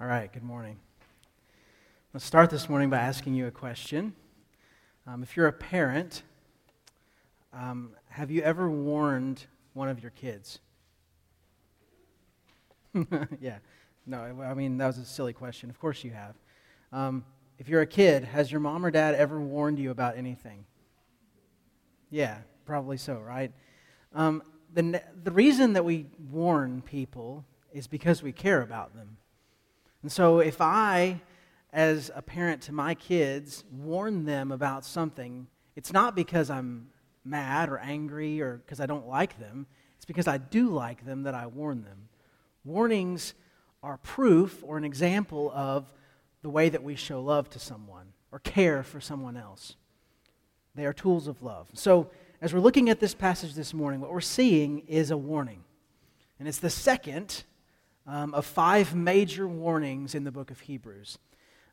[0.00, 0.76] All right, good morning.
[2.14, 4.14] Let's start this morning by asking you a question.
[5.08, 6.22] Um, if you're a parent,
[7.52, 10.60] um, have you ever warned one of your kids?
[13.40, 13.58] yeah,
[14.06, 15.68] no, I mean, that was a silly question.
[15.68, 16.36] Of course you have.
[16.92, 17.24] Um,
[17.58, 20.64] if you're a kid, has your mom or dad ever warned you about anything?
[22.08, 23.50] Yeah, probably so, right?
[24.14, 29.16] Um, the, the reason that we warn people is because we care about them.
[30.02, 31.20] And so if I,
[31.72, 36.88] as a parent to my kids, warn them about something, it's not because I'm
[37.24, 39.66] mad or angry or because I don't like them.
[39.96, 42.08] It's because I do like them that I warn them.
[42.64, 43.34] Warnings
[43.82, 45.92] are proof or an example of
[46.42, 49.76] the way that we show love to someone or care for someone else.
[50.74, 51.68] They are tools of love.
[51.74, 55.64] So, as we're looking at this passage this morning, what we're seeing is a warning.
[56.38, 57.42] And it's the second
[58.08, 61.18] um, of five major warnings in the book of Hebrews.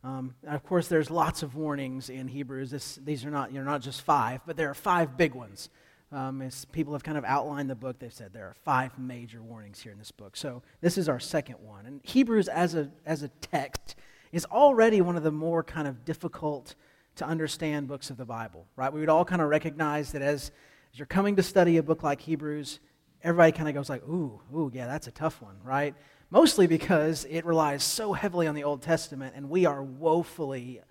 [0.03, 2.69] Um, of course, there's lots of warnings in Hebrews.
[2.69, 5.69] This, these are not, you know, not just five, but there are five big ones.
[6.11, 9.42] Um, as people have kind of outlined the book, they've said there are five major
[9.42, 10.38] warnings here in this book.
[10.38, 11.86] So this is our second one.
[11.86, 13.95] And Hebrews, as a, as a text,
[14.31, 16.75] is already one of the more kind of difficult
[17.16, 18.94] to understand books of the Bible, right?
[18.94, 20.52] We would all kind of recognize that as,
[20.92, 22.80] as you're coming to study a book like Hebrews,
[23.23, 25.95] everybody kind of goes like, ooh, ooh, yeah, that's a tough one, right?
[26.29, 30.81] Mostly because it relies so heavily on the Old Testament, and we are woefully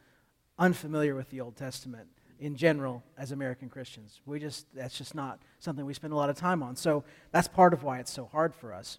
[0.58, 4.20] unfamiliar with the Old Testament in general as American Christians.
[4.26, 6.76] We just, that's just not something we spend a lot of time on.
[6.76, 8.98] So that's part of why it's so hard for us.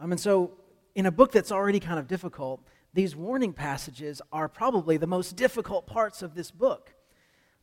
[0.00, 0.52] Um, and so,
[0.94, 2.60] in a book that's already kind of difficult,
[2.92, 6.92] these warning passages are probably the most difficult parts of this book.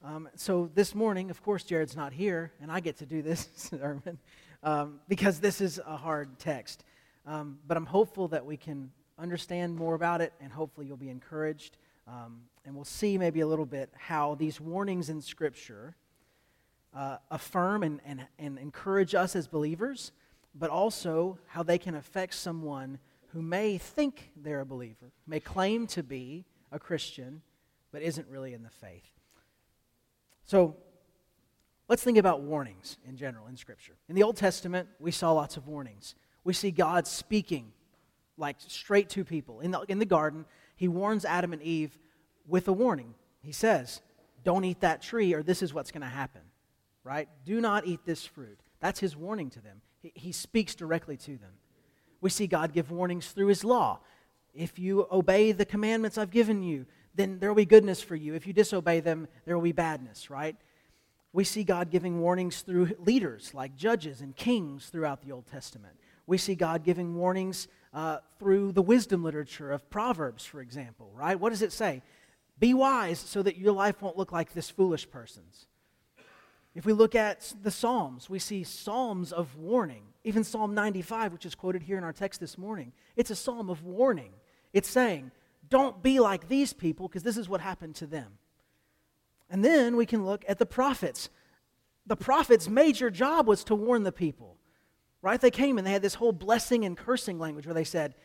[0.03, 3.49] Um, so this morning, of course, Jared's not here, and I get to do this
[3.55, 4.17] sermon
[4.63, 6.83] um, because this is a hard text.
[7.29, 11.11] Um, but I'm hopeful that we can understand more about it, and hopefully you'll be
[11.11, 11.77] encouraged.
[12.07, 15.95] Um, and we'll see maybe a little bit how these warnings in Scripture
[16.91, 20.11] uh, affirm and, and, and encourage us as believers,
[20.55, 22.97] but also how they can affect someone
[23.27, 27.43] who may think they're a believer, may claim to be a Christian,
[27.91, 29.05] but isn't really in the faith.
[30.45, 30.77] So
[31.87, 33.93] let's think about warnings in general in Scripture.
[34.07, 36.15] In the Old Testament, we saw lots of warnings
[36.49, 37.71] we see God speaking
[38.35, 39.59] like straight to people.
[39.59, 40.45] In the, in the garden,
[40.75, 41.95] he warns Adam and Eve
[42.47, 43.13] with a warning.
[43.43, 44.01] He says,
[44.43, 46.41] Don't eat that tree, or this is what's going to happen.
[47.03, 47.29] Right?
[47.45, 48.57] Do not eat this fruit.
[48.79, 49.81] That's his warning to them.
[50.01, 51.51] He, he speaks directly to them.
[52.19, 53.99] We see God give warnings through his law.
[54.55, 58.33] If you obey the commandments I've given you, then there will be goodness for you.
[58.33, 60.55] If you disobey them, there will be badness, right?
[61.31, 65.93] We see God giving warnings through leaders like judges and kings throughout the Old Testament
[66.29, 71.39] we see God giving warnings uh, through the wisdom literature of Proverbs, for example, right?
[71.39, 72.03] What does it say?
[72.59, 75.65] Be wise so that your life won't look like this foolish person's.
[76.75, 80.03] If we look at the Psalms, we see Psalms of warning.
[80.23, 83.69] Even Psalm 95, which is quoted here in our text this morning, it's a psalm
[83.69, 84.33] of warning.
[84.71, 85.31] It's saying,
[85.67, 88.33] don't be like these people because this is what happened to them.
[89.49, 91.29] And then we can look at the prophets.
[92.05, 94.58] The prophets' major job was to warn the people.
[95.21, 95.39] Right?
[95.39, 98.15] They came and they had this whole blessing and cursing language where they said,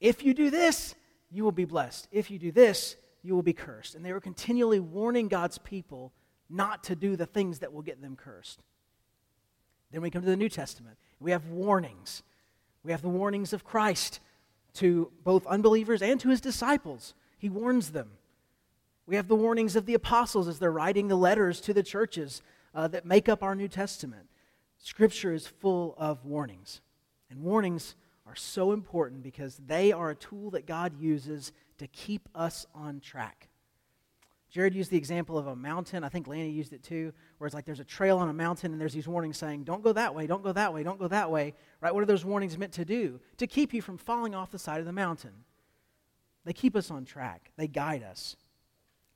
[0.00, 0.94] if you do this,
[1.30, 2.08] you will be blessed.
[2.10, 3.94] If you do this, you will be cursed.
[3.94, 6.12] And they were continually warning God's people
[6.48, 8.62] not to do the things that will get them cursed.
[9.92, 10.96] Then we come to the New Testament.
[11.20, 12.22] We have warnings.
[12.82, 14.20] We have the warnings of Christ
[14.74, 17.14] to both unbelievers and to his disciples.
[17.38, 18.12] He warns them.
[19.06, 22.42] We have the warnings of the apostles as they're writing the letters to the churches
[22.74, 24.29] uh, that make up our New Testament.
[24.82, 26.80] Scripture is full of warnings.
[27.30, 27.94] And warnings
[28.26, 33.00] are so important because they are a tool that God uses to keep us on
[33.00, 33.48] track.
[34.50, 36.02] Jared used the example of a mountain.
[36.02, 38.72] I think Lanny used it too, where it's like there's a trail on a mountain
[38.72, 41.06] and there's these warnings saying, don't go that way, don't go that way, don't go
[41.08, 41.54] that way.
[41.80, 41.94] Right?
[41.94, 43.20] What are those warnings meant to do?
[43.36, 45.44] To keep you from falling off the side of the mountain.
[46.44, 48.36] They keep us on track, they guide us.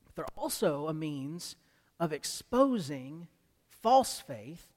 [0.04, 1.56] But they're also a means
[1.98, 3.28] of exposing
[3.66, 4.73] false faith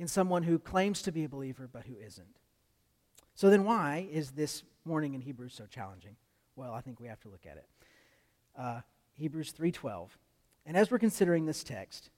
[0.00, 2.38] in someone who claims to be a believer but who isn't.
[3.34, 6.16] So then, why is this morning in Hebrews so challenging?
[6.56, 7.68] Well, I think we have to look at it.
[8.58, 8.80] Uh,
[9.12, 10.08] Hebrews 3:12.
[10.64, 12.08] And as we're considering this text,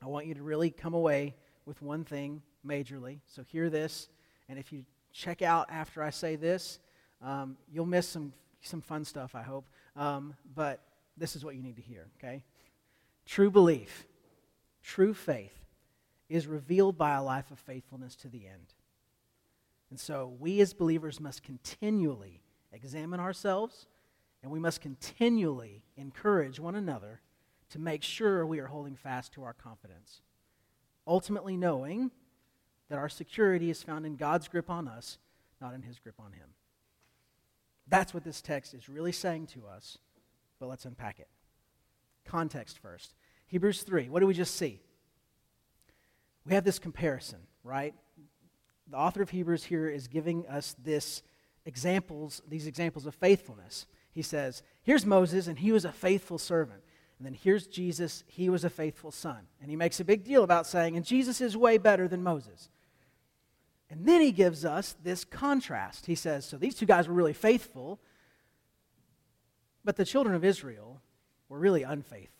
[0.00, 1.34] I want you to really come away
[1.66, 3.18] with one thing majorly.
[3.26, 4.08] So hear this,
[4.48, 6.78] and if you check out after I say this,
[7.20, 8.32] um, you'll miss some
[8.62, 9.34] some fun stuff.
[9.34, 9.66] I hope,
[9.96, 10.80] um, but
[11.16, 12.06] this is what you need to hear.
[12.18, 12.44] Okay,
[13.26, 14.06] true belief,
[14.80, 15.63] true faith
[16.28, 18.74] is revealed by a life of faithfulness to the end.
[19.90, 22.42] And so we as believers must continually
[22.72, 23.86] examine ourselves,
[24.42, 27.20] and we must continually encourage one another
[27.70, 30.20] to make sure we are holding fast to our confidence.
[31.06, 32.10] Ultimately, knowing
[32.88, 35.18] that our security is found in God's grip on us,
[35.60, 36.48] not in his grip on him.
[37.86, 39.98] That's what this text is really saying to us,
[40.58, 41.28] but let's unpack it.
[42.24, 43.14] Context first.
[43.46, 44.80] Hebrews 3, what do we just see?
[46.46, 47.94] We have this comparison, right?
[48.90, 51.22] The author of Hebrews here is giving us this
[51.64, 53.86] examples, these examples of faithfulness.
[54.12, 56.82] He says, here's Moses, and he was a faithful servant.
[57.18, 59.46] And then here's Jesus, he was a faithful son.
[59.60, 62.68] And he makes a big deal about saying, and Jesus is way better than Moses.
[63.88, 66.06] And then he gives us this contrast.
[66.06, 68.00] He says, so these two guys were really faithful,
[69.84, 71.00] but the children of Israel
[71.48, 72.33] were really unfaithful.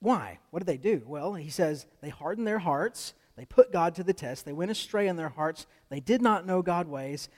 [0.00, 0.38] Why?
[0.50, 1.02] What did they do?
[1.06, 4.70] Well, he says they hardened their hearts, they put God to the test, they went
[4.70, 7.28] astray in their hearts, they did not know God ways,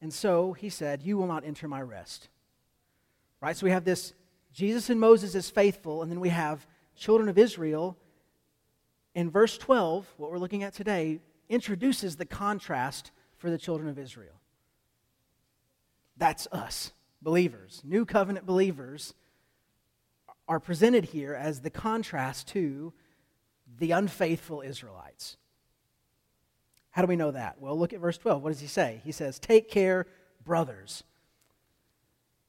[0.00, 2.28] and so he said, You will not enter my rest.
[3.40, 3.56] Right?
[3.56, 4.14] So we have this
[4.52, 7.96] Jesus and Moses is faithful, and then we have children of Israel.
[9.14, 13.98] In verse 12, what we're looking at today, introduces the contrast for the children of
[13.98, 14.40] Israel.
[16.16, 16.92] That's us,
[17.22, 19.14] believers, new covenant believers,
[20.48, 22.92] are presented here as the contrast to
[23.78, 25.36] the unfaithful Israelites.
[26.90, 27.60] How do we know that?
[27.60, 28.42] Well, look at verse 12.
[28.42, 29.02] What does he say?
[29.04, 30.06] He says, Take care,
[30.44, 31.02] brothers.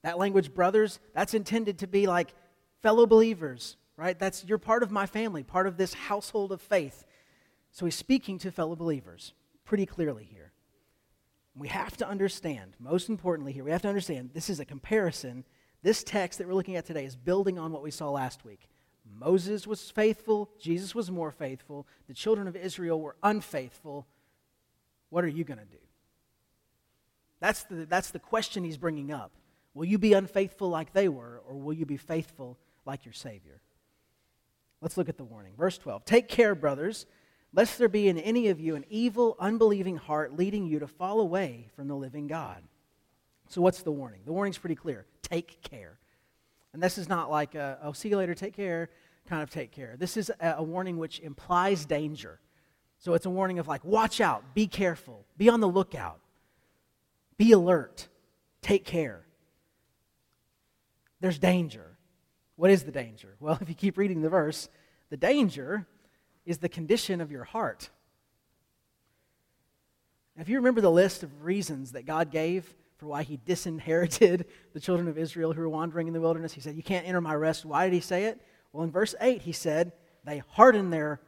[0.03, 2.33] That language, brothers, that's intended to be like
[2.81, 4.17] fellow believers, right?
[4.17, 7.05] That's you're part of my family, part of this household of faith.
[7.71, 9.33] So he's speaking to fellow believers
[9.65, 10.53] pretty clearly here.
[11.55, 15.43] We have to understand, most importantly here, we have to understand this is a comparison.
[15.83, 18.67] This text that we're looking at today is building on what we saw last week.
[19.19, 24.05] Moses was faithful, Jesus was more faithful, the children of Israel were unfaithful.
[25.09, 25.77] What are you going to do?
[27.39, 29.31] That's the, that's the question he's bringing up.
[29.73, 33.61] Will you be unfaithful like they were, or will you be faithful like your Savior?
[34.81, 35.53] Let's look at the warning.
[35.57, 37.05] Verse 12 Take care, brothers,
[37.53, 41.19] lest there be in any of you an evil, unbelieving heart leading you to fall
[41.19, 42.63] away from the living God.
[43.49, 44.21] So, what's the warning?
[44.25, 45.99] The warning's pretty clear take care.
[46.73, 48.89] And this is not like, a, oh, see you later, take care,
[49.27, 49.95] kind of take care.
[49.97, 52.39] This is a, a warning which implies danger.
[52.99, 56.19] So it's a warning of like, watch out, be careful, be on the lookout,
[57.37, 58.07] be alert,
[58.61, 59.21] take care.
[61.19, 61.97] There's danger.
[62.55, 63.35] What is the danger?
[63.39, 64.69] Well, if you keep reading the verse,
[65.09, 65.85] the danger
[66.45, 67.89] is the condition of your heart.
[70.35, 74.45] Now, If you remember the list of reasons that God gave for why he disinherited
[74.73, 77.21] the children of Israel who were wandering in the wilderness, he said, You can't enter
[77.21, 77.65] my rest.
[77.65, 78.41] Why did he say it?
[78.73, 81.21] Well, in verse 8, he said, They hardened their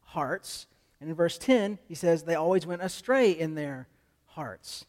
[0.00, 0.66] hearts
[1.04, 3.88] and in verse 10, he says, they always went astray in their
[4.24, 4.86] hearts.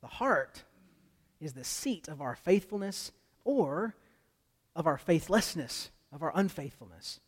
[0.00, 0.64] The heart
[1.42, 3.12] is the seat of our faithfulness
[3.44, 3.94] or
[4.74, 7.20] of our faithlessness, of our unfaithfulness.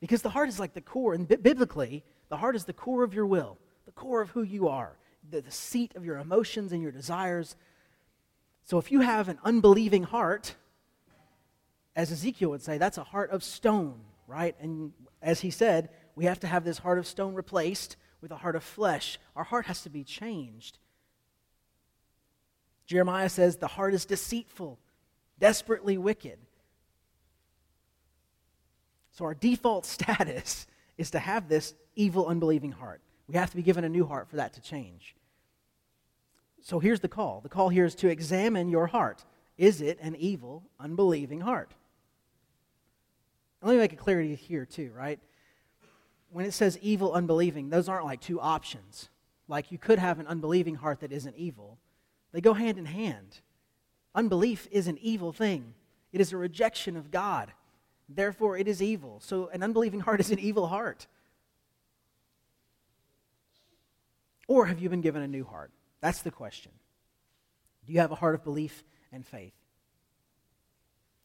[0.00, 3.12] Because the heart is like the core, and biblically, the heart is the core of
[3.12, 4.96] your will, the core of who you are,
[5.30, 7.56] the, the seat of your emotions and your desires.
[8.64, 10.54] So if you have an unbelieving heart,
[11.96, 14.54] as Ezekiel would say, that's a heart of stone, right?
[14.60, 14.92] And
[15.22, 18.56] as he said, we have to have this heart of stone replaced with a heart
[18.56, 19.18] of flesh.
[19.36, 20.78] Our heart has to be changed.
[22.86, 24.78] Jeremiah says the heart is deceitful,
[25.38, 26.38] desperately wicked.
[29.12, 30.66] So, our default status
[30.96, 33.00] is to have this evil, unbelieving heart.
[33.28, 35.14] We have to be given a new heart for that to change.
[36.68, 39.24] So, here's the call the call here is to examine your heart.
[39.56, 41.72] Is it an evil, unbelieving heart?
[43.62, 45.18] let me make a clarity here, too, right?
[46.30, 49.08] when it says evil, unbelieving, those aren't like two options.
[49.48, 51.78] Like you could have an unbelieving heart that isn't evil.
[52.32, 53.40] They go hand in hand.
[54.14, 55.72] Unbelief is an evil thing,
[56.12, 57.50] it is a rejection of God.
[58.10, 59.20] Therefore, it is evil.
[59.20, 61.06] So, an unbelieving heart is an evil heart.
[64.46, 65.70] Or have you been given a new heart?
[66.00, 66.72] That's the question.
[67.86, 69.54] Do you have a heart of belief and faith?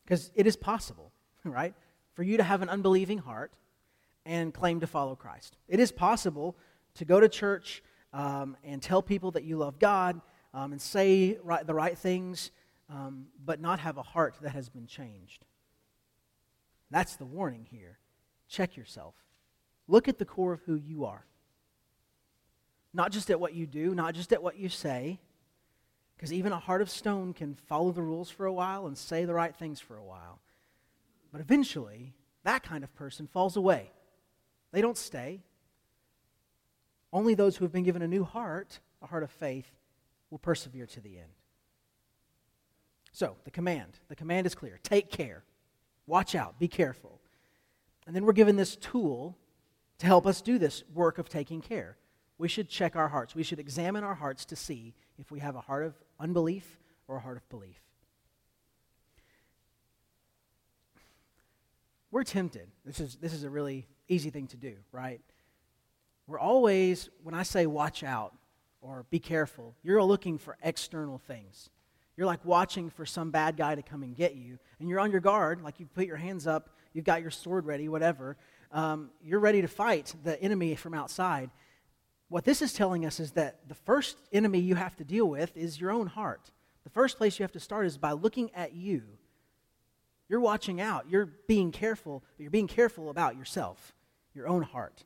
[0.03, 1.11] Because it is possible,
[1.43, 1.73] right,
[2.13, 3.53] for you to have an unbelieving heart
[4.25, 5.57] and claim to follow Christ.
[5.67, 6.55] It is possible
[6.95, 10.21] to go to church um, and tell people that you love God
[10.53, 12.51] um, and say right, the right things,
[12.89, 15.45] um, but not have a heart that has been changed.
[16.91, 17.97] That's the warning here.
[18.47, 19.15] Check yourself.
[19.87, 21.25] Look at the core of who you are.
[22.93, 25.19] Not just at what you do, not just at what you say,
[26.15, 29.25] because even a heart of stone can follow the rules for a while and say
[29.25, 30.39] the right things for a while.
[31.31, 33.91] But eventually, that kind of person falls away
[34.73, 35.43] they don't stay.
[37.13, 39.69] Only those who have been given a new heart, a heart of faith,
[40.31, 41.29] will persevere to the end.
[43.11, 43.99] So, the command.
[44.07, 45.43] The command is clear take care,
[46.07, 47.21] watch out, be careful.
[48.07, 49.37] And then we're given this tool
[49.99, 51.95] to help us do this work of taking care.
[52.43, 53.35] We should check our hearts.
[53.35, 57.15] We should examine our hearts to see if we have a heart of unbelief or
[57.15, 57.79] a heart of belief.
[62.11, 62.67] We're tempted.
[62.83, 65.21] This is, this is a really easy thing to do, right?
[66.27, 68.33] We're always, when I say watch out
[68.81, 71.69] or be careful, you're looking for external things.
[72.17, 75.11] You're like watching for some bad guy to come and get you, and you're on
[75.11, 78.35] your guard, like you put your hands up, you've got your sword ready, whatever.
[78.73, 81.49] Um, you're ready to fight the enemy from outside.
[82.29, 85.55] What this is telling us is that the first enemy you have to deal with
[85.55, 86.51] is your own heart.
[86.83, 89.03] The first place you have to start is by looking at you.
[90.29, 93.93] You're watching out, you're being careful, you're being careful about yourself,
[94.33, 95.03] your own heart.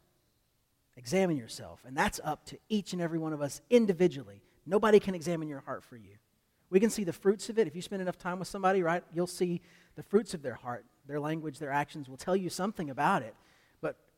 [0.95, 4.41] Examine yourself, and that's up to each and every one of us individually.
[4.65, 6.15] Nobody can examine your heart for you.
[6.69, 7.67] We can see the fruits of it.
[7.67, 9.61] If you spend enough time with somebody, right, you'll see
[9.95, 10.85] the fruits of their heart.
[11.07, 13.35] Their language, their actions will tell you something about it.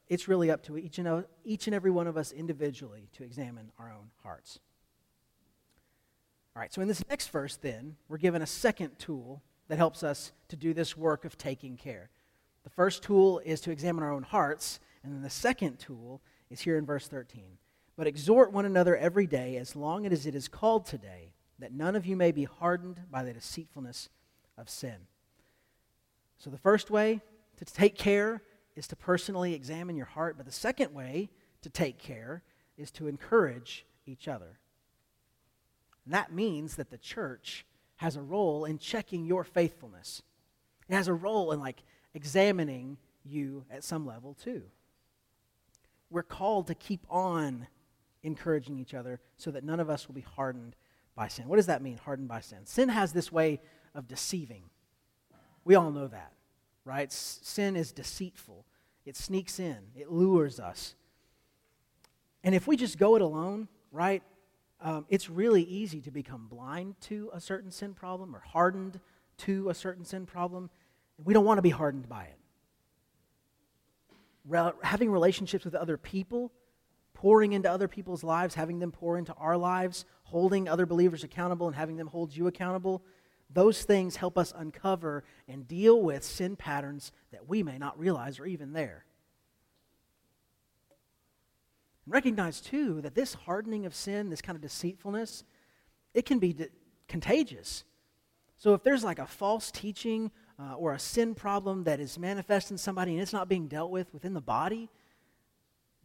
[0.09, 3.71] It's really up to each and, each and every one of us individually to examine
[3.77, 4.59] our own hearts.
[6.55, 10.03] All right, so in this next verse, then, we're given a second tool that helps
[10.03, 12.09] us to do this work of taking care.
[12.63, 16.61] The first tool is to examine our own hearts, and then the second tool is
[16.61, 17.43] here in verse 13.
[17.95, 21.95] But exhort one another every day, as long as it is called today that none
[21.95, 24.09] of you may be hardened by the deceitfulness
[24.57, 24.95] of sin.
[26.37, 27.21] So, the first way
[27.57, 28.41] to take care
[28.79, 31.29] is to personally examine your heart, but the second way
[31.61, 32.43] to take care
[32.77, 34.57] is to encourage each other.
[36.05, 37.65] And that means that the church
[37.97, 40.23] has a role in checking your faithfulness.
[40.87, 41.83] It has a role in like
[42.13, 44.63] examining you at some level too.
[46.09, 47.67] We're called to keep on
[48.23, 50.75] encouraging each other so that none of us will be hardened
[51.15, 51.49] by sin.
[51.49, 52.59] What does that mean, hardened by sin?
[52.63, 53.59] Sin has this way
[53.93, 54.63] of deceiving.
[55.65, 56.31] We all know that,
[56.85, 57.11] right?
[57.11, 58.65] Sin is deceitful,
[59.09, 60.93] it sneaks in, it lures us.
[62.43, 64.21] And if we just go it alone, right,
[64.81, 68.99] um, it's really easy to become blind to a certain sin problem or hardened
[69.39, 70.69] to a certain sin problem.
[71.17, 72.37] We don't want to be hardened by it.
[74.47, 76.51] Re- having relationships with other people
[77.15, 81.65] pouring into other people's lives, having them pour into our lives, holding other believers accountable
[81.65, 83.01] and having them hold you accountable,
[83.49, 88.39] those things help us uncover and deal with sin patterns that we may not realize
[88.39, 89.05] are even there.
[92.05, 95.43] And recognize, too, that this hardening of sin, this kind of deceitfulness,
[96.13, 96.69] it can be de-
[97.07, 97.83] contagious.
[98.57, 102.71] So if there's like a false teaching uh, or a sin problem that is manifest
[102.71, 104.89] in somebody and it's not being dealt with within the body,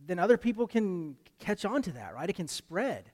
[0.07, 2.31] then other people can catch on to that, right?
[2.31, 3.11] It can spread.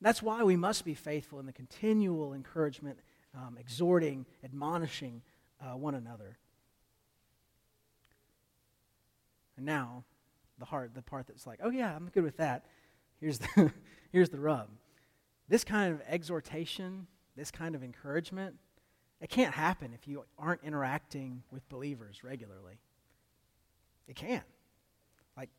[0.00, 2.98] That's why we must be faithful in the continual encouragement,
[3.36, 5.22] um, exhorting, admonishing
[5.60, 6.38] uh, one another.
[9.56, 10.04] And now,
[10.58, 12.64] the heart, the part that's like, oh yeah, I'm good with that.
[13.20, 13.72] Here's the,
[14.12, 14.68] here's the rub.
[15.48, 18.56] This kind of exhortation, this kind of encouragement,
[19.20, 22.80] it can't happen if you aren't interacting with believers regularly.
[24.08, 24.44] It can't.
[25.36, 25.50] Like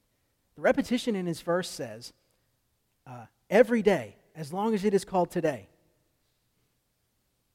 [0.55, 2.13] the repetition in his verse says,
[3.07, 5.69] uh, every day, as long as it is called today.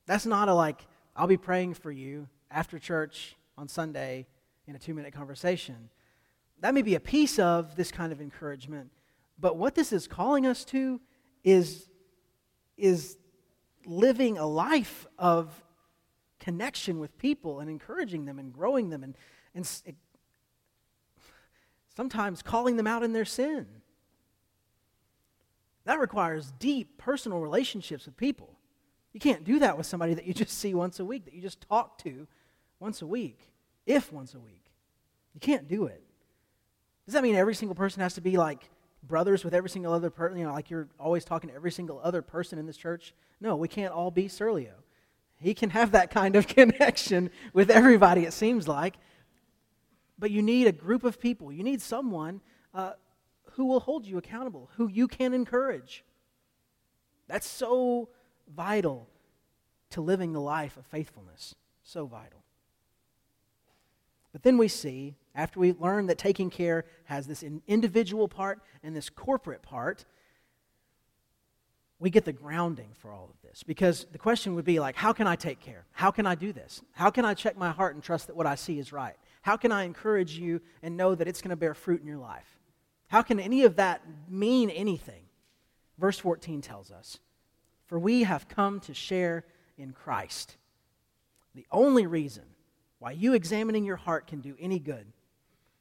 [0.09, 4.27] That's not a like, I'll be praying for you after church on Sunday
[4.67, 5.91] in a two minute conversation.
[6.61, 8.91] That may be a piece of this kind of encouragement,
[9.39, 10.99] but what this is calling us to
[11.45, 11.91] is,
[12.79, 13.19] is
[13.85, 15.63] living a life of
[16.41, 19.15] connection with people and encouraging them and growing them and,
[19.55, 19.69] and
[21.95, 23.67] sometimes calling them out in their sin.
[25.85, 28.58] That requires deep personal relationships with people.
[29.13, 31.41] You can't do that with somebody that you just see once a week, that you
[31.41, 32.27] just talk to
[32.79, 33.41] once a week,
[33.87, 34.65] if once a week.
[35.35, 36.03] You can't do it.
[37.07, 38.69] Does that mean every single person has to be like
[39.03, 40.39] brothers with every single other person?
[40.39, 43.15] You know, like you're always talking to every single other person in this church?
[43.41, 44.75] No, we can't all be Serlio.
[45.41, 48.97] He can have that kind of connection with everybody, it seems like.
[50.19, 51.53] But you need a group of people.
[51.53, 52.41] You need someone
[52.75, 52.93] uh,
[53.53, 56.05] who will hold you accountable, who you can encourage.
[57.29, 58.09] That's so
[58.55, 59.09] vital
[59.91, 61.55] to living the life of faithfulness.
[61.83, 62.45] So vital.
[64.33, 68.95] But then we see, after we learn that taking care has this individual part and
[68.95, 70.05] this corporate part,
[71.99, 73.63] we get the grounding for all of this.
[73.63, 75.87] Because the question would be like, how can I take care?
[75.93, 76.83] How can I do this?
[76.93, 79.17] How can I check my heart and trust that what I see is right?
[79.43, 82.19] How can I encourage you and know that it's going to bear fruit in your
[82.19, 82.61] life?
[83.09, 85.25] How can any of that mean anything?
[85.99, 87.19] Verse 14 tells us
[87.89, 89.45] For we have come to share
[89.77, 90.57] in Christ.
[91.55, 92.45] The only reason
[93.01, 95.07] why you examining your heart can do any good,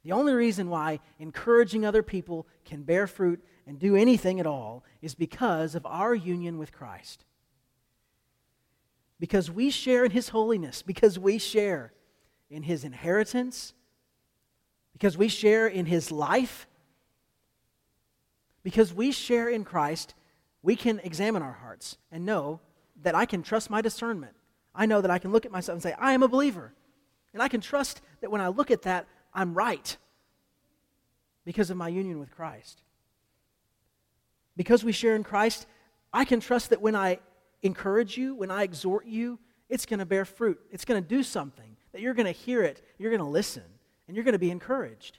[0.04, 4.84] the only reason why encouraging other people can bear fruit and do anything at all
[5.02, 7.24] is because of our union with Christ.
[9.20, 11.92] Because we share in His holiness, because we share
[12.48, 13.74] in His inheritance,
[14.92, 16.66] because we share in His life,
[18.62, 20.14] because we share in Christ,
[20.62, 22.60] we can examine our hearts and know
[23.02, 24.34] that I can trust my discernment.
[24.74, 26.72] I know that I can look at myself and say, I am a believer.
[27.32, 29.96] And I can trust that when I look at that, I'm right
[31.44, 32.82] because of my union with Christ.
[34.56, 35.66] Because we share in Christ,
[36.12, 37.20] I can trust that when I
[37.62, 39.38] encourage you, when I exhort you,
[39.68, 40.58] it's going to bear fruit.
[40.70, 43.62] It's going to do something, that you're going to hear it, you're going to listen,
[44.06, 45.18] and you're going to be encouraged.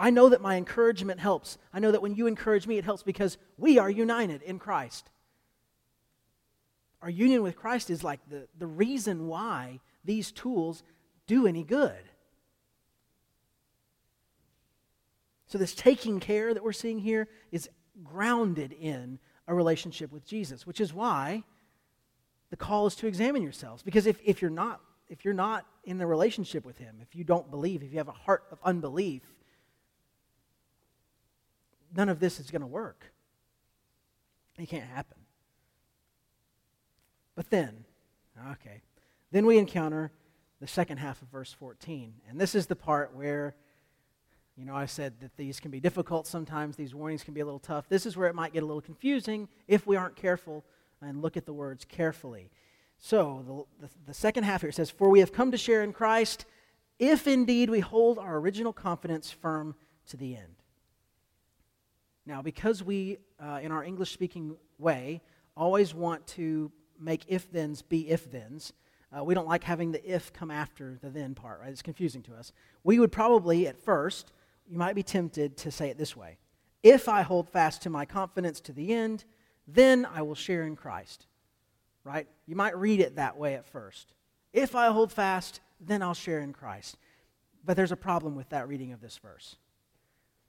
[0.00, 1.58] I know that my encouragement helps.
[1.74, 5.10] I know that when you encourage me, it helps because we are united in Christ.
[7.02, 10.82] Our union with Christ is like the, the reason why these tools
[11.26, 12.00] do any good.
[15.48, 17.68] So, this taking care that we're seeing here is
[18.02, 21.42] grounded in a relationship with Jesus, which is why
[22.48, 23.82] the call is to examine yourselves.
[23.82, 24.80] Because if, if, you're not,
[25.10, 28.08] if you're not in the relationship with Him, if you don't believe, if you have
[28.08, 29.22] a heart of unbelief,
[31.94, 33.12] none of this is going to work.
[34.58, 35.18] It can't happen.
[37.34, 37.84] But then,
[38.52, 38.82] okay,
[39.30, 40.12] then we encounter
[40.60, 42.12] the second half of verse 14.
[42.28, 43.54] And this is the part where,
[44.56, 47.44] you know, I said that these can be difficult sometimes, these warnings can be a
[47.44, 47.88] little tough.
[47.88, 50.64] This is where it might get a little confusing if we aren't careful
[51.00, 52.50] and look at the words carefully.
[52.98, 55.94] So, the, the, the second half here says, For we have come to share in
[55.94, 56.44] Christ,
[56.98, 59.74] if indeed we hold our original confidence firm
[60.08, 60.59] to the end.
[62.30, 65.20] Now, because we, uh, in our English speaking way,
[65.56, 68.72] always want to make if thens be if thens,
[69.12, 71.72] uh, we don't like having the if come after the then part, right?
[71.72, 72.52] It's confusing to us.
[72.84, 74.30] We would probably, at first,
[74.68, 76.38] you might be tempted to say it this way
[76.84, 79.24] If I hold fast to my confidence to the end,
[79.66, 81.26] then I will share in Christ,
[82.04, 82.28] right?
[82.46, 84.14] You might read it that way at first.
[84.52, 86.96] If I hold fast, then I'll share in Christ.
[87.64, 89.56] But there's a problem with that reading of this verse.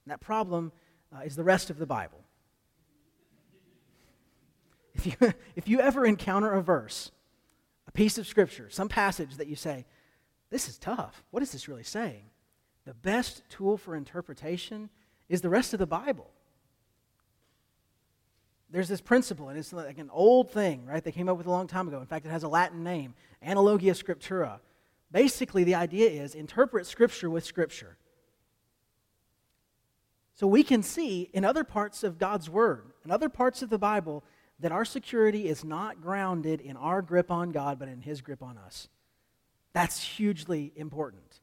[0.06, 0.72] And that problem
[1.15, 2.24] uh, is the rest of the Bible.
[4.93, 5.13] If you,
[5.56, 7.12] if you ever encounter a verse,
[7.88, 9.86] a piece of scripture, some passage that you say,
[10.50, 11.24] this is tough.
[11.32, 12.24] What is this really saying?
[12.86, 14.89] The best tool for interpretation
[15.30, 16.30] is the rest of the Bible.
[18.69, 21.04] There's this principle, and it's like an old thing, right?
[21.04, 22.00] They came up with a long time ago.
[22.00, 24.60] In fact, it has a Latin name, Analogia Scriptura.
[25.12, 27.97] Basically, the idea is interpret Scripture with Scripture.
[30.41, 33.77] So we can see in other parts of God's Word, in other parts of the
[33.77, 34.23] Bible,
[34.60, 38.41] that our security is not grounded in our grip on God, but in His grip
[38.41, 38.89] on us.
[39.73, 41.41] That's hugely important.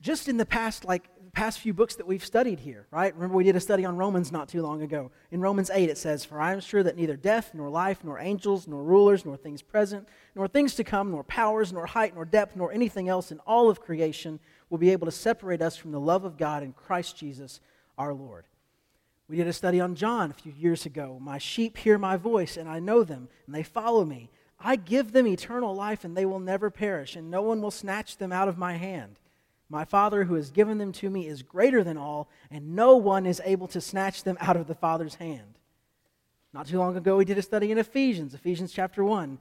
[0.00, 3.12] Just in the past, like past few books that we've studied here, right?
[3.14, 5.10] Remember, we did a study on Romans not too long ago.
[5.32, 8.20] In Romans 8, it says, For I am sure that neither death, nor life, nor
[8.20, 12.24] angels, nor rulers, nor things present, nor things to come, nor powers, nor height, nor
[12.24, 14.38] depth, nor anything else in all of creation
[14.70, 17.60] will be able to separate us from the love of God in Christ Jesus
[17.98, 18.44] our Lord.
[19.28, 21.18] We did a study on John a few years ago.
[21.20, 24.30] My sheep hear my voice, and I know them, and they follow me.
[24.58, 28.16] I give them eternal life, and they will never perish, and no one will snatch
[28.16, 29.18] them out of my hand.
[29.68, 33.24] My Father, who has given them to me, is greater than all, and no one
[33.24, 35.58] is able to snatch them out of the Father's hand.
[36.52, 39.38] Not too long ago, we did a study in Ephesians, Ephesians chapter 1.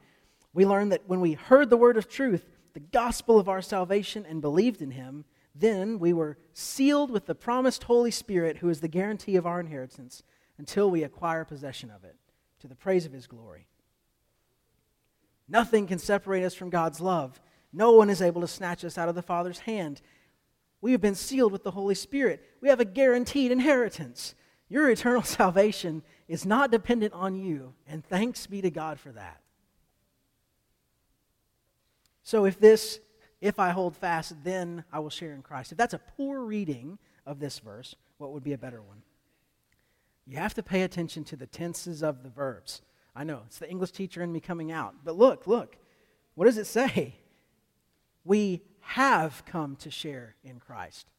[0.54, 4.26] We learned that when we heard the word of truth, the gospel of our salvation
[4.26, 8.82] and believed in him, then we were sealed with the promised Holy Spirit, who is
[8.82, 10.24] the guarantee of our inheritance,
[10.58, 12.16] until we acquire possession of it,
[12.60, 13.68] to the praise of his glory.
[15.48, 17.42] Nothing can separate us from God's love.
[17.74, 20.02] No one is able to snatch us out of the Father's hand.
[20.82, 22.44] We have been sealed with the Holy Spirit.
[22.62, 24.36] We have a guaranteed inheritance.
[24.70, 29.42] Your eternal salvation is not dependent on you, and thanks be to God for that.
[32.24, 33.00] So if this,
[33.42, 35.72] if I hold fast, then I will share in Christ.
[35.72, 39.02] If that's a poor reading of this verse, what would be a better one?
[40.26, 42.82] You have to pay attention to the tenses of the verbs.
[43.16, 44.96] I know, it's the English teacher in me coming out.
[45.04, 45.78] But look, look.
[46.36, 47.16] What does it say?
[48.24, 51.10] We have come to share in Christ.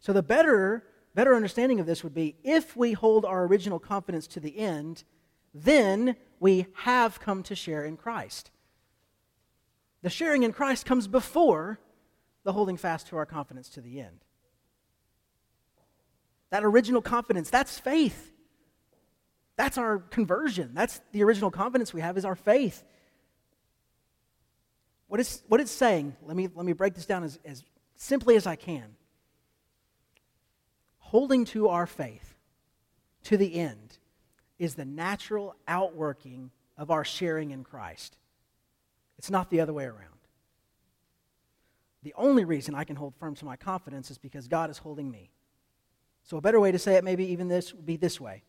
[0.00, 0.84] So the better,
[1.14, 5.04] better understanding of this would be if we hold our original confidence to the end,
[5.54, 8.50] then we have come to share in Christ.
[10.04, 11.78] The sharing in Christ comes before
[12.42, 14.22] the holding fast to our confidence to the end.
[16.50, 18.30] That original confidence, that's faith.
[19.56, 20.72] That's our conversion.
[20.74, 22.84] That's the original confidence we have is our faith.
[25.06, 27.64] What it's, what it's saying, let me, let me break this down as, as
[27.96, 28.96] simply as I can.
[30.98, 32.34] Holding to our faith
[33.22, 33.96] to the end
[34.58, 38.18] is the natural outworking of our sharing in Christ.
[39.18, 40.14] It's not the other way around.
[42.02, 45.10] The only reason I can hold firm to my confidence is because God is holding
[45.10, 45.30] me.
[46.22, 48.42] So, a better way to say it, maybe even this, would be this way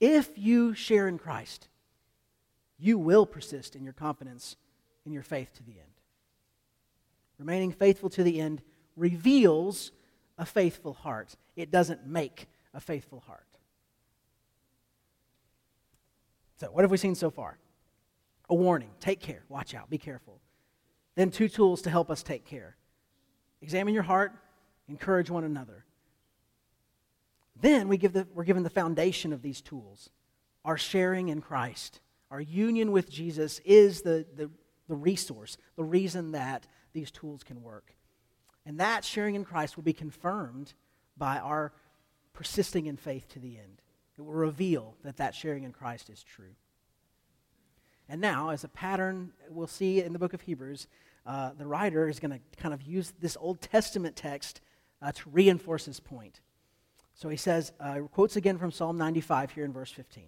[0.00, 1.68] If you share in Christ,
[2.78, 4.56] you will persist in your confidence
[5.04, 6.00] in your faith to the end.
[7.38, 8.62] Remaining faithful to the end
[8.96, 9.90] reveals
[10.38, 13.46] a faithful heart, it doesn't make a faithful heart.
[16.56, 17.58] So, what have we seen so far?
[18.52, 20.38] A warning take care, watch out, be careful.
[21.14, 22.76] Then, two tools to help us take care
[23.62, 24.32] examine your heart,
[24.88, 25.86] encourage one another.
[27.58, 30.10] Then we give the, we're given the foundation of these tools.
[30.66, 34.50] Our sharing in Christ, our union with Jesus is the, the,
[34.86, 37.94] the resource, the reason that these tools can work.
[38.66, 40.74] And that sharing in Christ will be confirmed
[41.16, 41.72] by our
[42.34, 43.80] persisting in faith to the end.
[44.18, 46.54] It will reveal that that sharing in Christ is true.
[48.12, 50.86] And now, as a pattern we'll see in the book of Hebrews,
[51.24, 54.60] uh, the writer is going to kind of use this Old Testament text
[55.00, 56.42] uh, to reinforce his point.
[57.14, 60.24] So he says, uh, quotes again from Psalm 95 here in verse 15.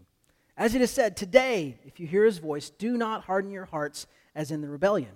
[0.56, 4.06] As it is said, Today, if you hear his voice, do not harden your hearts
[4.34, 5.12] as in the rebellion.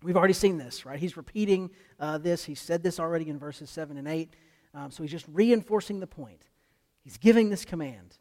[0.00, 1.00] We've already seen this, right?
[1.00, 2.44] He's repeating uh, this.
[2.44, 4.32] He said this already in verses 7 and 8.
[4.74, 6.44] Um, so he's just reinforcing the point.
[7.02, 8.16] He's giving this command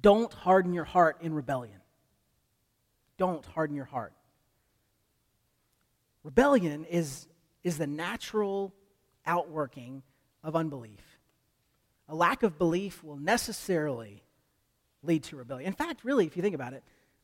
[0.00, 1.82] Don't harden your heart in rebellion.
[3.18, 4.14] Don't harden your heart.
[6.24, 7.26] Rebellion is,
[7.62, 8.72] is the natural
[9.26, 10.02] outworking
[10.42, 11.18] of unbelief.
[12.08, 14.22] A lack of belief will necessarily
[15.02, 15.68] lead to rebellion.
[15.68, 16.82] In fact, really, if you think about it,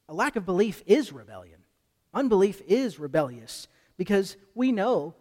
[0.08, 1.60] a lack of belief is rebellion.
[2.12, 5.14] Unbelief is rebellious because we know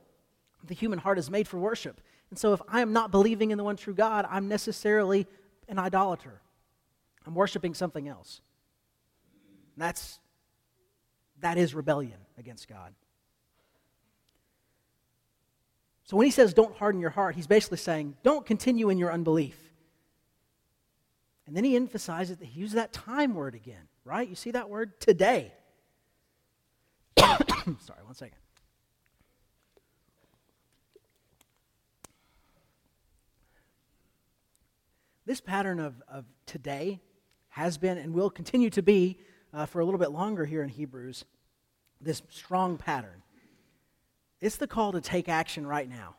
[0.63, 2.01] the human heart is made for worship.
[2.29, 5.27] And so if I am not believing in the one true God, I'm necessarily
[5.67, 6.41] an idolater.
[7.25, 8.41] I'm worshiping something else.
[9.75, 10.19] And that's
[11.43, 12.93] that is rebellion against God.
[16.05, 19.11] So when he says don't harden your heart, he's basically saying don't continue in your
[19.11, 19.57] unbelief.
[21.45, 24.27] And then he emphasizes that he uses that time word again, right?
[24.27, 24.99] You see that word?
[25.01, 25.53] Today.
[27.17, 28.37] Sorry, one second.
[35.25, 37.01] This pattern of, of today
[37.49, 39.19] has been and will continue to be
[39.53, 41.25] uh, for a little bit longer here in Hebrews,
[42.03, 43.23] this strong pattern.
[44.41, 46.15] It's the call to take action right now.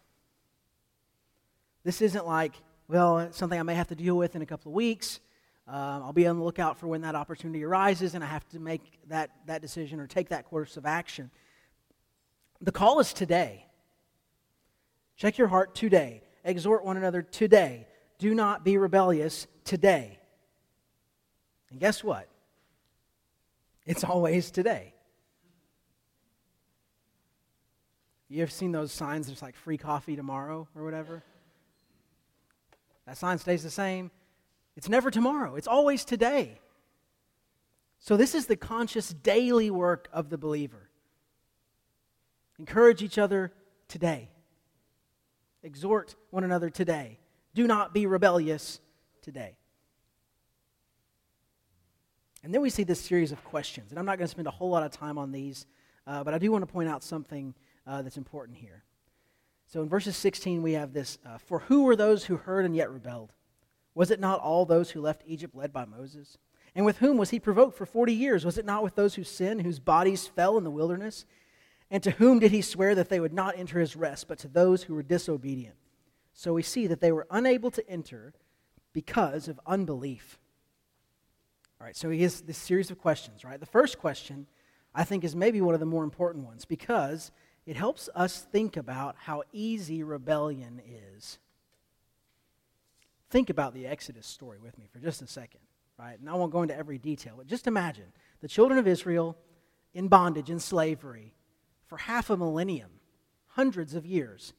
[1.84, 2.54] This isn't like,
[2.88, 5.20] well, it's something I may have to deal with in a couple of weeks.
[5.68, 8.58] Uh, I'll be on the lookout for when that opportunity arises and I have to
[8.58, 11.30] make that, that decision or take that course of action.
[12.60, 13.66] The call is today.
[15.16, 16.22] Check your heart today.
[16.44, 17.86] Exhort one another today.
[18.18, 20.18] Do not be rebellious today.
[21.70, 22.28] And guess what?
[23.86, 24.93] It's always today.
[28.34, 31.22] You ever seen those signs There's like free coffee tomorrow or whatever?
[33.06, 34.10] That sign stays the same.
[34.76, 36.58] It's never tomorrow, it's always today.
[38.00, 40.90] So, this is the conscious daily work of the believer.
[42.58, 43.52] Encourage each other
[43.86, 44.30] today,
[45.62, 47.20] exhort one another today.
[47.54, 48.80] Do not be rebellious
[49.22, 49.56] today.
[52.42, 53.92] And then we see this series of questions.
[53.92, 55.66] And I'm not going to spend a whole lot of time on these,
[56.04, 57.54] uh, but I do want to point out something
[57.86, 58.84] uh, that's important here.
[59.66, 62.76] So in verses 16, we have this uh, For who were those who heard and
[62.76, 63.32] yet rebelled?
[63.94, 66.38] Was it not all those who left Egypt led by Moses?
[66.74, 68.44] And with whom was he provoked for 40 years?
[68.44, 71.24] Was it not with those who sinned, whose bodies fell in the wilderness?
[71.90, 74.48] And to whom did he swear that they would not enter his rest, but to
[74.48, 75.76] those who were disobedient?
[76.32, 78.34] So we see that they were unable to enter
[78.92, 80.40] because of unbelief.
[81.80, 83.60] All right, so he has this series of questions, right?
[83.60, 84.46] The first question,
[84.94, 87.30] I think, is maybe one of the more important ones because
[87.66, 90.80] it helps us think about how easy rebellion
[91.16, 91.38] is
[93.34, 95.58] think about the Exodus story with me for just a second,
[95.98, 96.16] right?
[96.20, 99.36] And I won't go into every detail, but just imagine the children of Israel
[99.92, 101.34] in bondage, in slavery,
[101.86, 102.90] for half a millennium,
[103.48, 104.52] hundreds of years.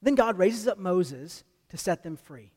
[0.00, 2.50] Then God raises up Moses to set them free.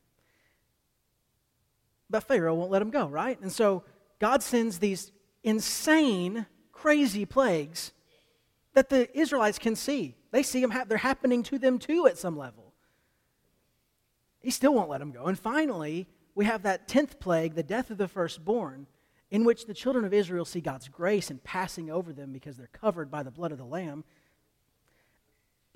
[2.08, 3.38] But Pharaoh won't let them go, right?
[3.42, 3.84] And so
[4.18, 5.12] God sends these
[5.44, 7.92] insane, crazy plagues
[8.78, 10.14] that the Israelites can see.
[10.30, 12.72] They see them, they're happening to them too at some level.
[14.40, 15.24] He still won't let them go.
[15.24, 18.86] And finally, we have that 10th plague, the death of the firstborn,
[19.32, 22.68] in which the children of Israel see God's grace in passing over them because they're
[22.68, 24.04] covered by the blood of the Lamb.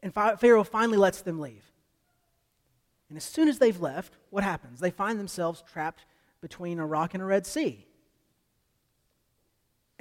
[0.00, 1.72] And Pharaoh finally lets them leave.
[3.08, 4.78] And as soon as they've left, what happens?
[4.78, 6.06] They find themselves trapped
[6.40, 7.84] between a rock and a Red Sea.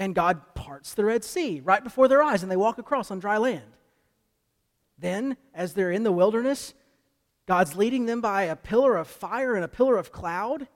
[0.01, 3.19] And God parts the Red Sea right before their eyes, and they walk across on
[3.19, 3.71] dry land.
[4.97, 6.73] Then, as they're in the wilderness,
[7.45, 10.67] God's leading them by a pillar of fire and a pillar of cloud.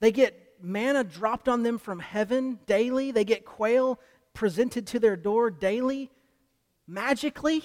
[0.00, 3.98] They get manna dropped on them from heaven daily, they get quail
[4.34, 6.10] presented to their door daily,
[6.86, 7.64] magically.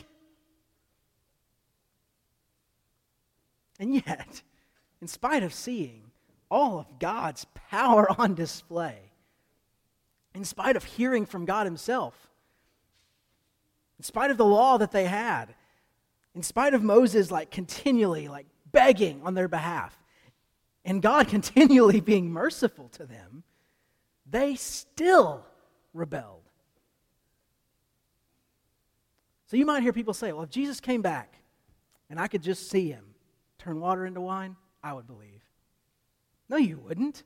[3.81, 4.43] And yet,
[5.01, 6.12] in spite of seeing
[6.49, 9.09] all of God's power on display,
[10.33, 12.29] in spite of hearing from God Himself,
[13.97, 15.55] in spite of the law that they had,
[16.35, 19.97] in spite of Moses like continually like begging on their behalf,
[20.85, 23.43] and God continually being merciful to them,
[24.29, 25.45] they still
[25.93, 26.43] rebelled.
[29.47, 31.33] So you might hear people say, well, if Jesus came back
[32.09, 33.15] and I could just see him
[33.57, 35.41] turn water into wine, I would believe.
[36.49, 37.23] No, you wouldn't.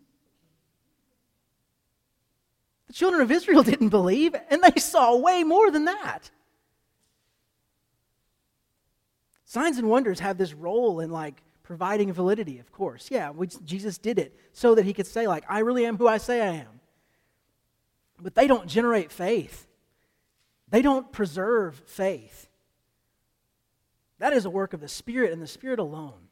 [2.94, 6.30] The children of Israel didn't believe, and they saw way more than that.
[9.46, 13.10] Signs and wonders have this role in like providing validity, of course.
[13.10, 16.08] Yeah, we, Jesus did it so that he could say, like, I really am who
[16.08, 16.80] I say I am.
[18.22, 19.66] But they don't generate faith,
[20.70, 22.48] they don't preserve faith.
[24.20, 26.30] That is a work of the Spirit and the Spirit alone.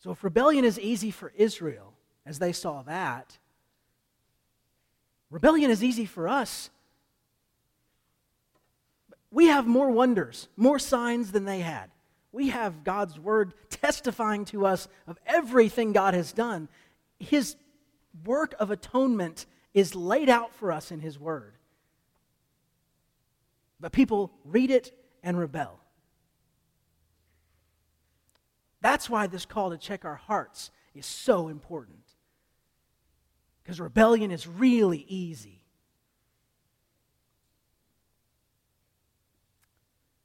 [0.00, 1.91] So, if rebellion is easy for Israel,
[2.24, 3.38] as they saw that,
[5.30, 6.70] rebellion is easy for us
[9.32, 11.90] we have more wonders, more signs than they had.
[12.30, 16.68] We have God's word testifying to us of everything God has done.
[17.18, 17.56] His
[18.24, 21.54] work of atonement is laid out for us in His word.
[23.80, 25.80] But people read it and rebel.
[28.82, 32.01] That's why this call to check our hearts is so important.
[33.62, 35.62] Because rebellion is really easy.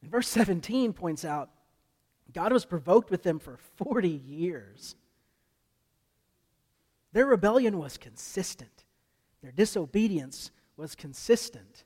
[0.02, 1.50] And verse 17 points out
[2.34, 4.96] God was provoked with them for 40 years.
[7.14, 8.86] Their rebellion was consistent,
[9.42, 11.84] their disobedience was consistent.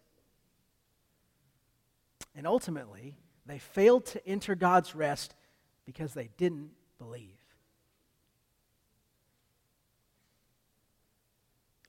[2.35, 5.35] And ultimately, they failed to enter God's rest
[5.85, 7.40] because they didn't believe.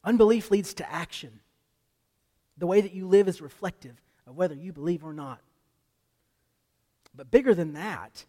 [0.05, 1.41] Unbelief leads to action.
[2.59, 5.41] The way that you live is reflective of whether you believe or not.
[7.15, 8.25] But bigger than that,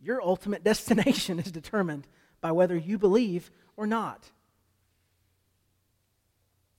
[0.00, 2.06] your ultimate destination is determined
[2.40, 4.30] by whether you believe or not.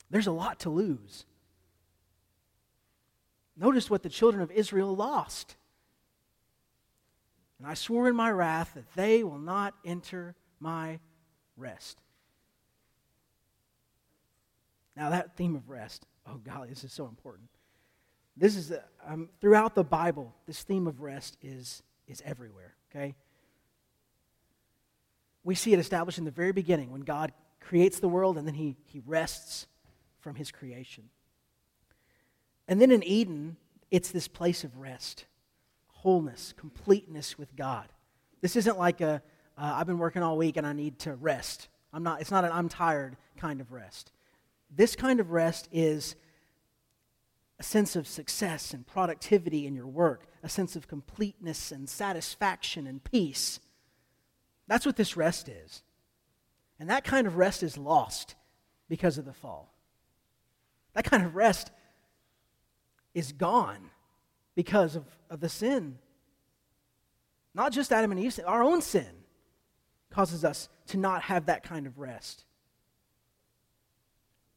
[0.10, 1.26] There's a lot to lose.
[3.58, 5.56] Notice what the children of Israel lost.
[7.60, 11.00] And I swore in my wrath that they will not enter my
[11.56, 12.00] rest.
[14.96, 17.50] Now, that theme of rest, oh, golly, this is so important.
[18.36, 18.72] This is
[19.06, 20.34] um, throughout the Bible.
[20.46, 22.76] This theme of rest is is everywhere.
[22.92, 23.16] Okay.
[25.44, 28.56] We see it established in the very beginning when God creates the world and then
[28.56, 29.68] he, he rests
[30.20, 31.10] from his creation.
[32.68, 33.58] And then in Eden,
[33.92, 35.26] it's this place of rest,
[35.88, 37.90] wholeness, completeness with God.
[38.42, 39.22] This isn't like a
[39.58, 41.68] uh, I've been working all week and I need to rest.
[41.92, 44.12] I'm not, it's not an I'm tired kind of rest.
[44.76, 46.16] This kind of rest is
[47.60, 52.88] a sense of success and productivity in your work, a sense of completeness and satisfaction
[52.88, 53.60] and peace.
[54.68, 55.84] That's what this rest is.
[56.80, 58.36] And that kind of rest is lost
[58.90, 59.74] because of the fall.
[60.94, 61.72] That kind of rest
[63.14, 63.92] is gone
[64.56, 66.00] because of, of the sin.
[67.54, 69.24] Not just Adam and Eve, our own sin
[70.10, 72.46] causes us to not have that kind of rest.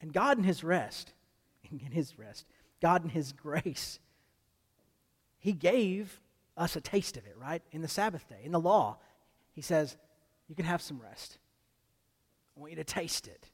[0.01, 1.13] And God in His rest,
[1.71, 2.47] in His rest,
[2.81, 3.99] God in His grace,
[5.39, 6.21] He gave
[6.57, 7.63] us a taste of it, right?
[7.73, 8.99] In the Sabbath day, in the law,
[9.53, 9.97] He says,
[10.49, 11.39] You can have some rest.
[12.57, 13.51] I want you to taste it.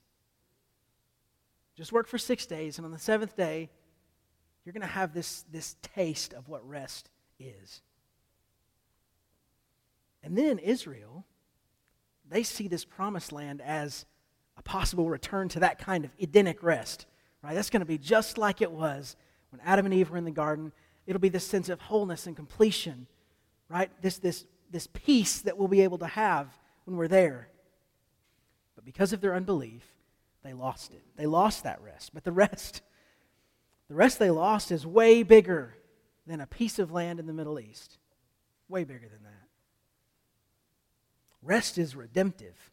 [1.77, 3.71] Just work for six days, and on the seventh day,
[4.65, 7.83] you're going to have this, this taste of what rest is.
[10.23, 11.25] And then Israel,
[12.29, 14.05] they see this promised land as
[14.57, 17.07] a possible return to that kind of Edenic rest
[17.43, 17.55] right?
[17.55, 19.17] That's going to be just like it was
[19.51, 20.73] when Adam and Eve were in the garden.
[21.07, 23.07] It'll be this sense of wholeness and completion,
[23.69, 23.91] right?
[24.01, 26.49] This, this, this peace that we'll be able to have
[26.85, 27.49] when we're there.
[28.75, 29.83] But because of their unbelief,
[30.45, 31.03] they lost it.
[31.17, 32.15] They lost that rest.
[32.15, 32.83] But the rest,
[33.89, 35.77] the rest they lost is way bigger
[36.27, 37.99] than a piece of land in the Middle East.
[38.69, 39.49] Way bigger than that.
[41.43, 42.72] Rest is redemptive.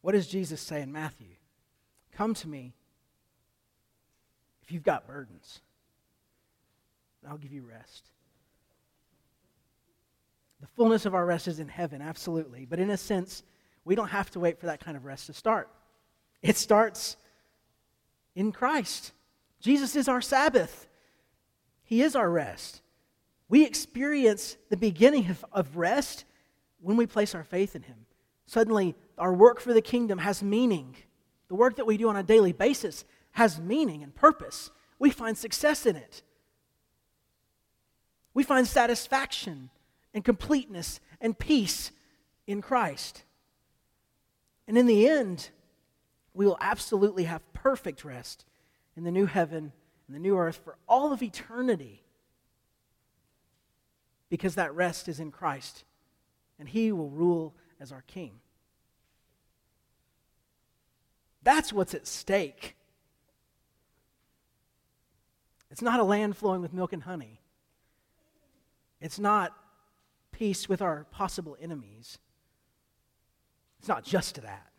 [0.00, 1.34] What does Jesus say in Matthew?
[2.12, 2.74] Come to me
[4.68, 5.60] if you've got burdens,
[7.26, 8.10] I'll give you rest.
[10.60, 12.66] The fullness of our rest is in heaven, absolutely.
[12.66, 13.44] But in a sense,
[13.86, 15.70] we don't have to wait for that kind of rest to start.
[16.42, 17.16] It starts
[18.34, 19.12] in Christ.
[19.60, 20.86] Jesus is our Sabbath,
[21.82, 22.82] He is our rest.
[23.48, 26.26] We experience the beginning of, of rest
[26.82, 28.04] when we place our faith in Him.
[28.44, 30.96] Suddenly, our work for the kingdom has meaning.
[31.48, 34.70] The work that we do on a daily basis has meaning and purpose.
[34.98, 36.22] We find success in it.
[38.34, 39.70] We find satisfaction
[40.14, 41.90] and completeness and peace
[42.46, 43.24] in Christ.
[44.66, 45.50] And in the end,
[46.34, 48.44] we will absolutely have perfect rest
[48.96, 49.72] in the new heaven
[50.06, 52.04] and the new earth for all of eternity
[54.28, 55.84] because that rest is in Christ
[56.58, 58.40] and He will rule as our King.
[61.42, 62.76] That's what's at stake.
[65.70, 67.40] It's not a land flowing with milk and honey.
[69.00, 69.54] It's not
[70.32, 72.18] peace with our possible enemies.
[73.78, 74.72] It's not just that.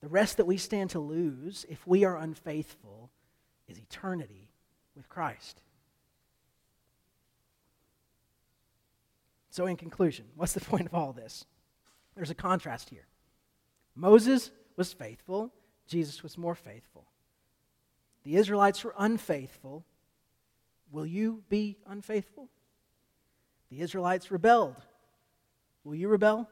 [0.00, 3.10] The rest that we stand to lose if we are unfaithful
[3.68, 4.48] is eternity
[4.96, 5.60] with Christ.
[9.50, 11.44] So, in conclusion, what's the point of all this?
[12.14, 13.06] There's a contrast here.
[13.94, 15.52] Moses was faithful,
[15.86, 17.04] Jesus was more faithful.
[18.24, 19.84] The Israelites were unfaithful.
[20.90, 22.48] Will you be unfaithful?
[23.70, 24.76] The Israelites rebelled.
[25.84, 26.48] Will you rebel?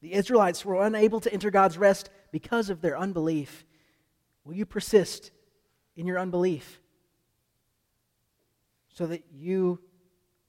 [0.00, 3.64] The Israelites were unable to enter God's rest because of their unbelief.
[4.44, 5.32] Will you persist
[5.96, 6.80] in your unbelief
[8.90, 9.80] so that you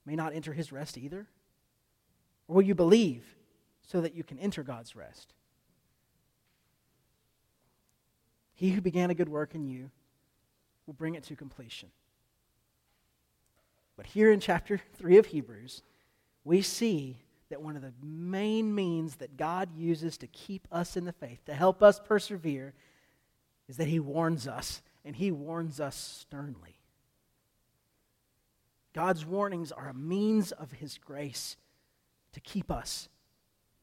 [0.06, 1.26] may not enter his rest either?
[2.46, 3.24] Or will you believe
[3.82, 5.34] so that you can enter God's rest?
[8.58, 9.88] He who began a good work in you
[10.84, 11.90] will bring it to completion.
[13.96, 15.84] But here in chapter 3 of Hebrews,
[16.42, 17.18] we see
[17.50, 21.44] that one of the main means that God uses to keep us in the faith,
[21.44, 22.74] to help us persevere,
[23.68, 26.80] is that He warns us, and He warns us sternly.
[28.92, 31.56] God's warnings are a means of His grace
[32.32, 33.08] to keep us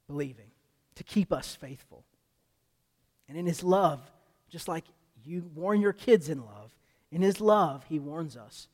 [0.05, 0.51] believing,
[0.95, 2.03] to keep us faithful.
[3.29, 4.01] And in His love,
[4.49, 4.85] just like
[5.23, 6.75] you warn your kids in love,
[7.11, 8.67] in His love, He warns us.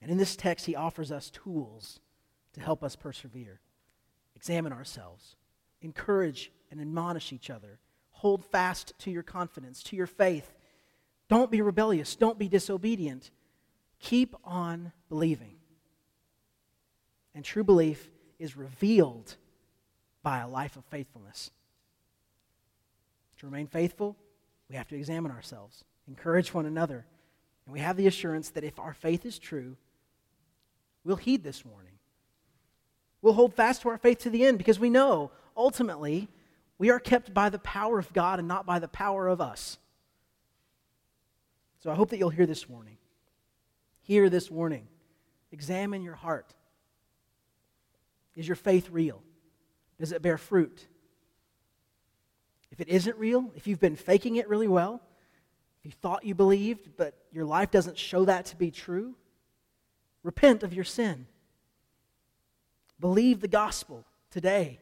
[0.00, 2.00] And in this text, He offers us tools
[2.54, 3.60] to help us persevere,
[4.34, 5.36] examine ourselves,
[5.82, 7.78] encourage and admonish each other,
[8.10, 10.56] hold fast to your confidence, to your faith.
[11.28, 13.30] Don't be rebellious, don't be disobedient.
[13.98, 15.56] Keep on believing.
[17.34, 19.36] And true belief is revealed
[20.22, 21.50] by a life of faithfulness.
[23.38, 24.16] To remain faithful,
[24.68, 27.06] we have to examine ourselves, encourage one another,
[27.64, 29.76] and we have the assurance that if our faith is true,
[31.04, 31.92] we'll heed this warning.
[33.22, 36.28] We'll hold fast to our faith to the end because we know ultimately
[36.78, 39.78] we are kept by the power of God and not by the power of us.
[41.82, 42.98] So I hope that you'll hear this warning.
[44.02, 44.86] Hear this warning.
[45.52, 46.54] Examine your heart.
[48.34, 49.22] Is your faith real?
[49.98, 50.86] Does it bear fruit?
[52.76, 55.00] If it isn't real, if you've been faking it really well,
[55.78, 59.14] if you thought you believed, but your life doesn't show that to be true,
[60.22, 61.26] repent of your sin.
[63.00, 64.78] Believe the gospel today.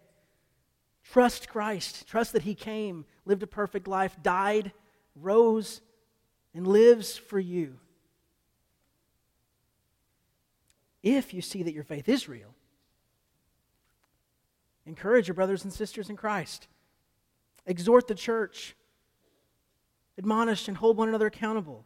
[1.04, 2.08] Trust Christ.
[2.08, 4.72] Trust that He came, lived a perfect life, died,
[5.14, 5.80] rose,
[6.52, 7.78] and lives for you.
[11.00, 12.56] If you see that your faith is real,
[14.84, 16.66] encourage your brothers and sisters in Christ.
[17.66, 18.76] Exhort the church.
[20.18, 21.84] Admonish and hold one another accountable.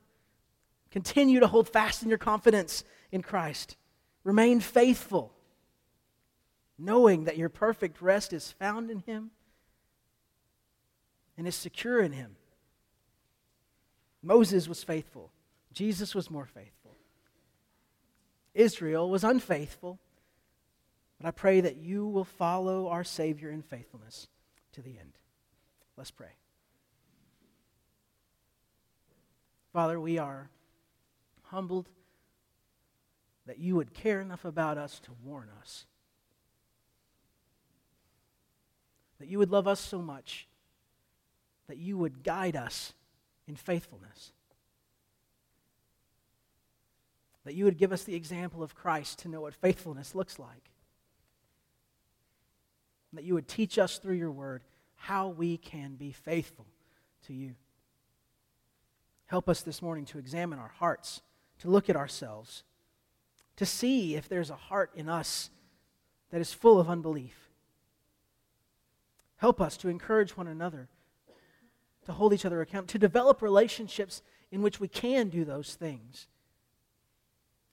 [0.90, 3.76] Continue to hold fast in your confidence in Christ.
[4.24, 5.32] Remain faithful,
[6.78, 9.30] knowing that your perfect rest is found in Him
[11.36, 12.36] and is secure in Him.
[14.22, 15.30] Moses was faithful,
[15.72, 16.96] Jesus was more faithful.
[18.54, 20.00] Israel was unfaithful,
[21.20, 24.26] but I pray that you will follow our Savior in faithfulness
[24.72, 25.12] to the end.
[25.98, 26.28] Let's pray.
[29.72, 30.48] Father, we are
[31.42, 31.88] humbled
[33.46, 35.86] that you would care enough about us to warn us.
[39.18, 40.46] That you would love us so much
[41.66, 42.92] that you would guide us
[43.48, 44.30] in faithfulness.
[47.44, 50.70] That you would give us the example of Christ to know what faithfulness looks like.
[53.12, 54.62] That you would teach us through your word
[54.98, 56.66] how we can be faithful
[57.26, 57.54] to you.
[59.26, 61.22] Help us this morning to examine our hearts,
[61.60, 62.62] to look at ourselves,
[63.56, 65.50] to see if there's a heart in us
[66.30, 67.48] that is full of unbelief.
[69.36, 70.88] Help us to encourage one another,
[72.04, 76.26] to hold each other accountable, to develop relationships in which we can do those things.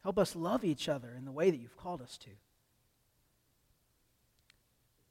[0.04, 2.30] Help us love each other in the way that you've called us to.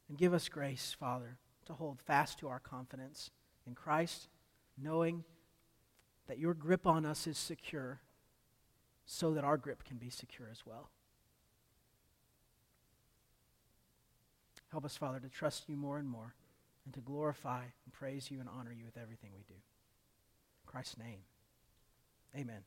[0.08, 3.30] And give us grace, Father, to hold fast to our confidence
[3.66, 4.28] in Christ,
[4.80, 5.24] knowing
[6.26, 8.00] that your grip on us is secure
[9.06, 10.90] so that our grip can be secure as well.
[14.70, 16.34] Help us, Father, to trust you more and more
[16.84, 19.54] and to glorify and praise you and honor you with everything we do.
[19.54, 21.20] In Christ's name,
[22.36, 22.62] amen.